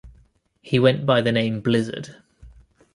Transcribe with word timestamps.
He 0.63 0.79
went 0.79 1.05
by 1.05 1.21
the 1.21 1.31
name 1.31 1.61
Blizzard. 1.61 2.15